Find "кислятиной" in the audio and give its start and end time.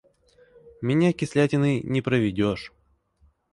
1.13-1.83